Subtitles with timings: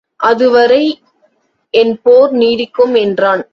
[0.19, 0.83] அதுவரை
[1.73, 3.43] என் போர் நீடிக்கும் என்றான்.